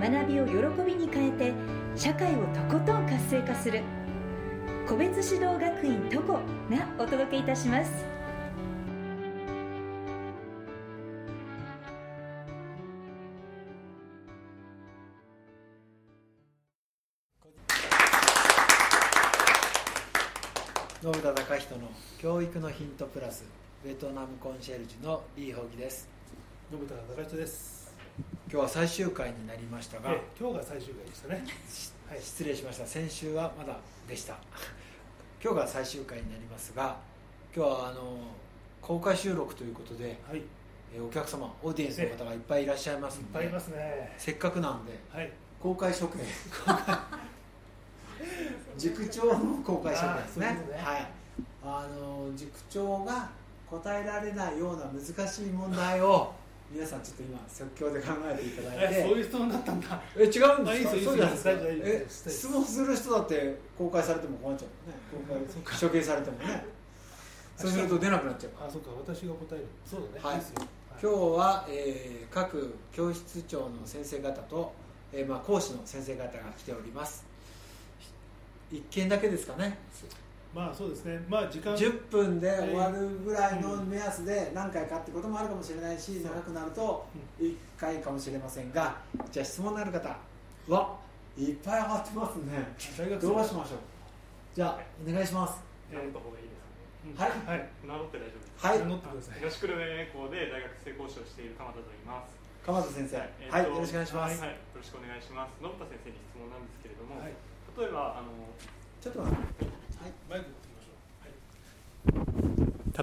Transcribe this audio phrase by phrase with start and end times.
[0.00, 1.52] 学びを喜びに変えて
[1.94, 3.82] 社会をとことん活性化する。
[4.88, 6.40] 個別指導学院トコが
[6.98, 7.92] お届けいたします。
[21.02, 21.88] 信田隆人の
[22.18, 23.44] 教育のヒントプラス
[23.84, 26.08] ベトナムコンシェルジュのリー・ホギです。
[26.70, 27.79] 信田隆人です。
[28.52, 31.44] 今日は最終回になりましたが、ええ今日が最終回でしたね。
[32.08, 32.20] はい。
[32.20, 33.76] 失礼しました先週はまだ
[34.08, 34.36] でした
[35.40, 36.96] 今日が最終回になりますが
[37.54, 38.18] 今日はあの
[38.82, 40.38] 公開収録ということではい。
[40.38, 40.44] いっ
[40.92, 44.12] えお客様オーディエンスの方がいっぱいいらっしゃいますのでぱいいますね。
[44.18, 45.30] せっかくなんではい。
[45.62, 46.18] 公開処刑
[48.76, 51.06] 塾長の公開処刑ですねねはい
[51.62, 53.30] あの塾長が
[53.70, 56.34] 答えられないような難しい問題を
[56.70, 59.00] 皆さんちょっと今即興で考えていただいて。
[59.00, 60.00] え、そういう質問だったんだ。
[60.16, 60.90] え違うんですか？
[60.90, 65.46] そうじゃないですかえ質問する人だって公開されても困っちゃうもんね。
[65.64, 66.64] 公開 処刑されてもね。
[67.56, 68.52] そうすると出なくなっちゃう。
[68.68, 68.90] あ、そうか。
[68.92, 69.66] 私が答える。
[69.84, 70.34] そうだね。
[70.36, 70.42] はい。
[71.02, 74.72] 今日は、えー各教室長の先生方と、
[75.12, 77.24] えーまあ、講師の先生方が来ております。
[78.70, 79.76] 一件だけですかね
[80.54, 81.24] まあそうですね。
[81.28, 81.74] まあ時間。
[81.74, 87.06] 10分で終わるぐらいの目安で何回かってこともあるかもしれないし長くなると
[87.40, 88.96] 1回かもしれませんが
[89.30, 90.08] じゃあ質問のある方
[90.68, 90.98] は
[91.38, 93.78] いっぱい上がってますねどうしましょう？
[94.54, 95.62] じゃあお願いします
[95.92, 96.60] 名乗った方がいいです
[97.06, 97.68] うんはいはい。
[97.86, 98.66] 名乗って大丈夫です。
[98.66, 99.38] はい乗ってください。
[99.38, 102.36] 東久留米校で大学生講師をしている鎌田と言います。
[102.66, 103.24] 鎌田先生は
[103.56, 105.56] い、よろしくお願いします、はい、よろしくお願いします。
[105.56, 107.32] 信田先生に質問なんですけれども、はい。
[107.32, 108.28] 例えばあの
[109.00, 109.49] ちょっと待って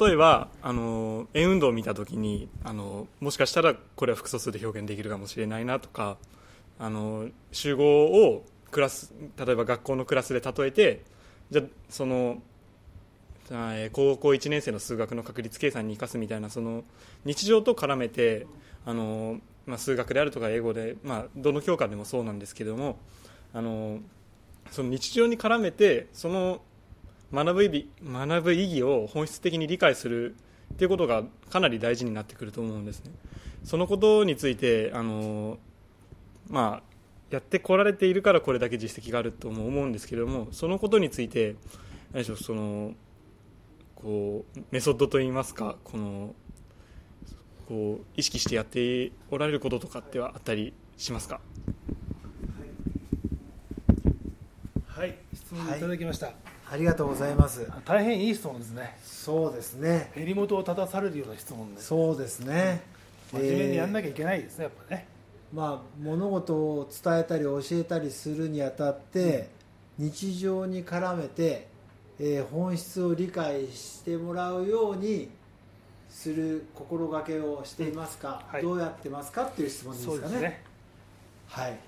[0.00, 6.16] 例えばあの円運動を見たときにあのもしかしたらこれは複素数で表現できるかもしれないなとか
[6.78, 11.02] あの集合をクラス例えば学校のクラスで例えて
[11.50, 12.42] じゃその
[13.92, 16.84] 高校1年生の数学の確率計算に生かすみたいなその
[17.24, 18.46] 日常と絡めて
[18.86, 22.98] あの、まあ、数学であるとか英語で、まあ、どの教科でもそうなんですけども
[23.52, 23.98] あの
[24.70, 26.62] その日常に絡めてその
[27.32, 30.34] 学ぶ意義学ぶ意義を本質的に理解する
[30.74, 33.12] っていうことがかなり大事になってくると思うんですね。
[33.64, 35.58] そのことについてあの、
[36.48, 36.82] まあ、
[37.30, 41.56] やってこられているからこれだけ実績があると思うんですけれどもそのことについて
[42.12, 42.92] 何でしょうその
[43.94, 46.34] こうメソッドといいますかこの
[47.68, 51.40] こう意識してやっておられることとかってはあったりしますか？
[54.86, 55.16] はい。
[55.32, 56.32] 質問いただきました。
[56.72, 58.96] ありがとうございます大変いい質問ですね。
[59.04, 61.88] そうですね襟元を立たされるような質問です。
[61.88, 62.80] そうですね
[63.30, 64.64] 真面目にやんなききゃいけないですね。
[64.64, 65.06] やっぱね。
[65.52, 69.50] まあ物事を伝えたり教えたりするにあたって、
[69.98, 71.68] 日常に絡めて、
[72.18, 75.28] えー本質を理解してもらうように
[76.08, 80.62] する心がけをしていますか、はいどうやってますかっていう質問ですかねそうですね。
[81.48, 81.78] はい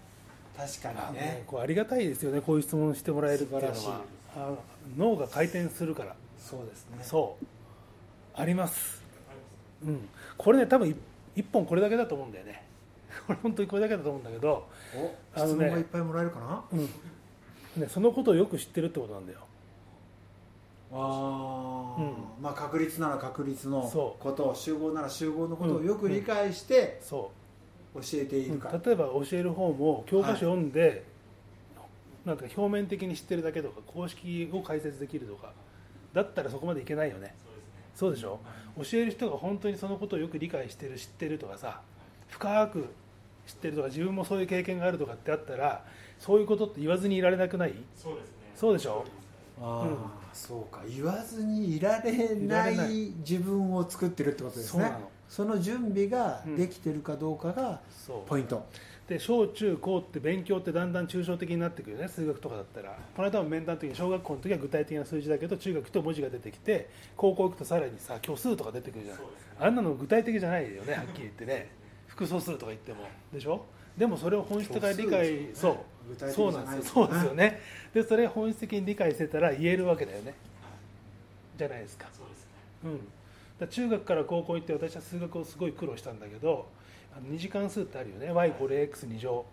[0.57, 2.43] 確かにねこうありがたいですよね。
[2.43, 4.03] こういう質問してもらえるっていうのは素晴らしい。
[4.03, 4.24] あ
[4.97, 6.15] 脳が回転するから。
[6.39, 6.99] そうですね。
[7.03, 7.45] そう。
[8.37, 9.01] あります、
[9.87, 10.97] うん、これね多分い
[11.37, 12.65] 一本これだけだと思うんだよね。
[13.27, 16.81] これ本当にこれだけだと思うんだけど、おあのね質問がいっぱいもらえるかな、うん。
[17.81, 19.39] ね、そのことをよく知ってるってことなんだよ。
[20.93, 22.03] あー。
[22.03, 22.15] うん。
[22.43, 25.87] まあ確率なら確率のこと集合なら集合のことをうん。
[25.87, 27.31] よく理解してそ
[27.95, 31.05] 教えてう、いるか、例えば教える方も教科書読んで、
[32.25, 35.53] なんか表面的に知ってるだけとか公式を解説できるとか
[36.13, 37.35] だったらそこまでいけないよね。
[37.95, 38.41] そうでしょ？
[38.77, 41.81] 教える人が本当にそのことをよく理解してる知ってるとかさ
[42.29, 42.87] 深く
[43.47, 45.85] 知ってるとか自分もそういう経験があるとかってあったら
[46.19, 47.75] そういうことって言わずにいられなくない？
[47.95, 48.35] そうですね。
[48.57, 49.05] そうでしょ？
[49.61, 49.97] ああ、うん。
[50.33, 50.83] そうか。
[50.89, 53.13] 言わずにいられいらないれない。
[53.19, 54.83] 自分を作ってるってことですね。
[54.83, 57.81] そうなのその準備ができてるかどうかが
[58.29, 58.65] ポイント、
[59.09, 62.97] で小中高って勉強ってだんだん抽象的になってくるよね数学とかだったら。
[63.17, 69.19] この間も面談の時に小学校の時は具体的な数字だけど中学と文字が出てきて高校行くとさらにさ虚数とか出てくるじゃん、
[69.59, 71.69] あんなの具体的じゃないよねはっきり言ってね。
[72.07, 73.09] 複素数とか言っても。
[73.33, 73.65] でしょ？
[73.99, 76.53] でもそれを本質的に理解そうそう。
[76.53, 76.95] なんですよ。
[76.95, 77.61] そうですよね。
[77.93, 80.35] でそれ本質的に理解してたら言えるわけだよね。
[81.59, 82.07] じゃないですか。
[82.13, 82.51] そうですね。
[82.85, 83.01] うん、
[83.69, 86.67] 中学から高校行って私は数学をすごい苦労したんだけど
[87.17, 88.33] あの2次関数ってあるよね。
[88.33, 89.45] Y これ x2 乗。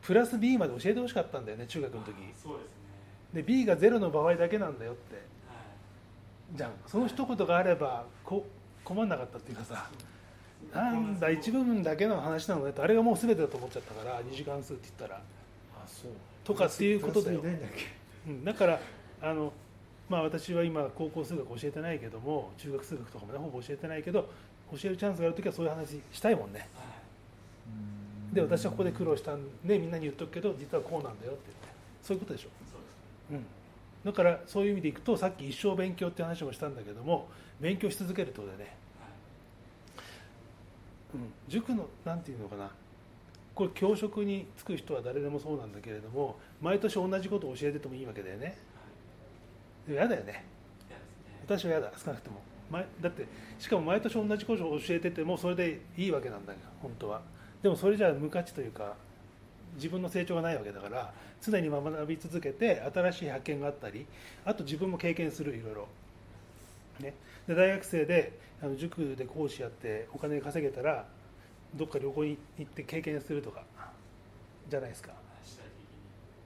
[0.00, 2.14] プラス b まで教えてほしかったんだよね中学の時。
[2.42, 2.66] そうです
[3.34, 3.42] ね。
[3.42, 5.14] で b が0の場合だけなんだよって。
[5.14, 6.56] はい。
[6.56, 6.70] じゃん。
[6.86, 8.46] その一言があればこ
[8.84, 9.88] 困んなかったっていうかさ。
[10.72, 15.20] なんだ一部分だけの話なのねとあれがもう全てだと思っちゃったから2次関数って言ったら、あ
[15.86, 16.10] そう。
[16.44, 17.42] とかっていうことだよ。
[18.26, 18.80] うん、だから
[19.20, 19.52] あの
[20.12, 24.28] まあ私は今高校数学教えてないけども中学数学とかもねほぼ教えてないけど
[24.70, 26.68] 教えるチャンスがある時はそういう話したいもんね。
[28.34, 31.72] で私はここで苦労したんでみんなに言っとくけど実はこうなんだよって言って。
[32.02, 32.48] そういうことでしょ？
[32.70, 33.44] そううん、
[34.04, 37.28] だからそういう意味でいくとさっき一生勉強って話もしたんだけども
[37.58, 38.76] 勉強し続けるってことでね、
[41.14, 42.70] うん、塾のなんていうのかな。
[43.54, 48.56] これ教職に就く人は誰でもそうなんだけれども毎年同じことを教えててもいいわけだよね
[49.88, 50.32] 嫌だよね。
[50.32, 50.44] ね。
[51.46, 52.40] 私は嫌だ少なくとも。
[52.70, 53.26] 毎だって
[53.58, 57.20] しかも毎年同じことを教えててもそれでいいわけなんだよ本当は。
[57.62, 58.94] でもそれじゃ無価値というか
[59.74, 64.06] 自分の成長がないわけだから常に学び続けて新しい発見があったり
[64.44, 65.88] あと自分も経験するいろいろ、
[67.00, 67.14] ね、
[67.46, 71.06] で大学生であの塾で講師やってお金稼げたら
[71.74, 73.64] どっか旅行に行って経験するとか
[74.68, 75.12] じゃないですか。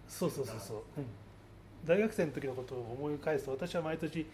[0.09, 1.06] そうそうそうそう、うん、
[1.87, 4.27] 大学生の時のことを思い返すと私は毎年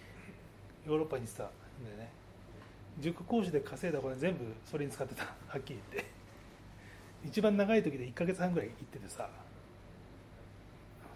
[0.87, 1.47] ヨーロッパに行ってたん
[1.97, 2.11] でね。
[2.99, 4.41] 塾講師で稼いだお金全部
[4.71, 5.25] それに使ってた。
[5.47, 6.11] はっきり言って。
[7.25, 9.29] 一番長い時で1ヶ月半ぐらい行っててさ。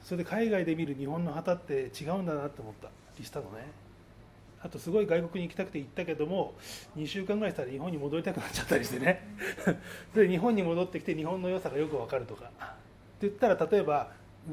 [0.03, 2.91] それで海外で見る日本の旗って違うんだなって思った。
[3.19, 3.67] りしたのね。
[4.63, 6.55] あとすごい外国に行きたくて行ったけども
[6.97, 9.27] 2週間ぐらいしたら日本に戻りたくなっちゃったりしてね。
[10.15, 12.45] で日本に戻ってきて日本の良さがよく分かるとか。
[12.45, 12.49] っ
[13.19, 14.13] て言ったら例えば、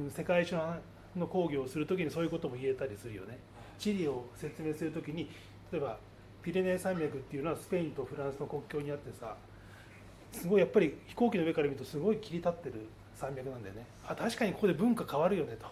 [0.09, 0.77] 世界史の
[1.15, 3.37] の講義をするときにそういうことも言えたりするよね。
[3.79, 5.29] 地理を説明するときに
[5.71, 5.97] 例えば
[6.41, 9.35] ピレネー山脈っていうのはスペインとフランスの国境にあってさ
[10.31, 13.85] すごいやっぱり飛行機の上から見るとすごい切り立ってる山脈なんだよね。
[14.07, 15.67] あ確かにここで文化変わるよねと、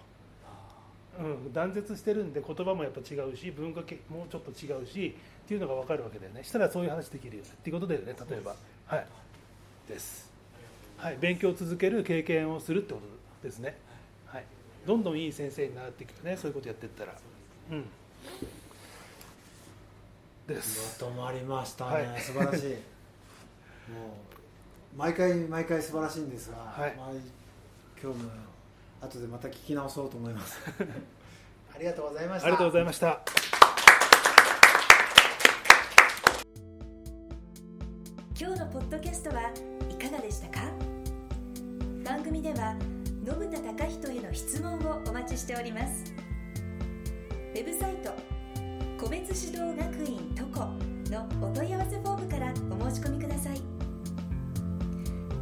[1.19, 5.15] うん、断絶してるんで言葉もやっぱ違うし文化系もうちょっと違うし
[5.45, 6.43] っていうのが分かるわけだよね。
[6.43, 7.49] したらそういう話できるよね。
[7.53, 8.55] っていうことだよね例えば。
[8.85, 9.07] はい。
[9.87, 10.31] です。
[10.97, 11.17] はい。
[11.19, 12.99] 勉強を続ける経験をするってこ
[13.41, 13.69] とですね。
[13.69, 13.90] はい
[14.85, 17.13] どんどんいい先生になっていくよねそういうことやっていったら。
[17.71, 17.85] うん。
[20.47, 21.01] です。
[21.03, 22.21] まとまりましたね、はい。
[22.21, 22.65] 素晴らしい。
[22.69, 22.77] もう
[24.97, 26.95] 毎回毎回素晴らしいんですが、はい。
[26.95, 27.09] まあ
[28.01, 28.29] 今日も
[29.01, 30.59] 後でまた聞き直そうと思います。
[31.73, 32.47] ありがとうございました。
[32.47, 33.21] ありがとうございました。
[38.39, 39.51] 今日のポッドキャストは
[39.89, 40.59] いかがでしたか？
[42.03, 42.75] 番組では
[43.23, 46.11] 信田隆人への質問をお待ちしております。
[47.53, 48.11] ウェブサイト
[48.99, 50.71] 個別指導学院トコ
[51.11, 53.61] のお問い合わせフォームからお申し込みください。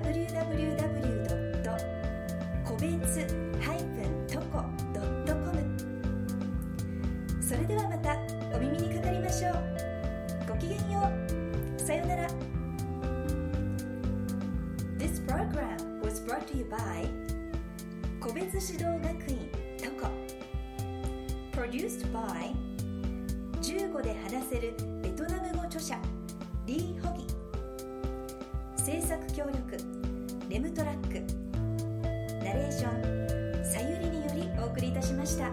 [0.00, 0.74] www.
[2.64, 3.26] 個別
[3.60, 4.64] -toco.com
[7.40, 8.18] それではまた
[8.56, 9.54] お耳にかかりましょう。
[10.48, 11.80] ごきげんよう。
[11.80, 12.28] さようなら。
[14.98, 17.06] This program was brought to you by
[18.18, 19.48] 個別指導学院
[19.78, 20.08] トコ
[21.52, 22.52] Produced by
[23.60, 25.96] 15で話せるベトナム語著者
[26.66, 27.23] リー・ホギ。
[29.14, 29.76] 作協力
[30.48, 31.20] レムトラック
[32.44, 35.52] ナレーションさゆりによりお送りいたしました。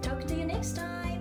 [0.00, 1.13] Talk to you next time!